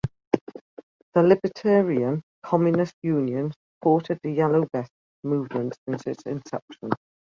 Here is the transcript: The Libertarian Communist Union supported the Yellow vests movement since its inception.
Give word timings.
The 1.13 1.21
Libertarian 1.21 2.23
Communist 2.41 2.95
Union 3.03 3.51
supported 3.53 4.19
the 4.23 4.31
Yellow 4.31 4.65
vests 4.73 4.95
movement 5.23 5.77
since 5.87 6.07
its 6.07 6.23
inception. 6.25 6.89